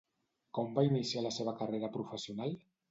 [0.59, 2.61] Com va iniciar la seva carrera professional?